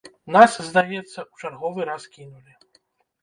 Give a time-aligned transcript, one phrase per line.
[0.35, 2.53] Нас, здаецца, у чарговы раз кінулі.